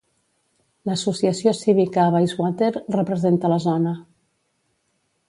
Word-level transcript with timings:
L'Associació 0.89 1.53
Cívica 1.59 2.07
Bayswater 2.15 2.71
representa 2.97 3.53
la 3.55 3.63
zona. 3.67 3.95